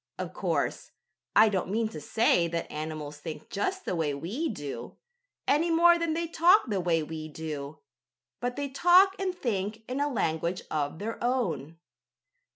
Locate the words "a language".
9.99-10.63